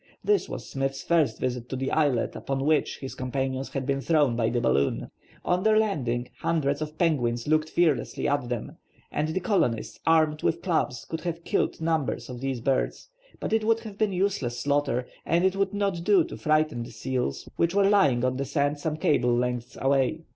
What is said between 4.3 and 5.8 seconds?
by the balloon. On their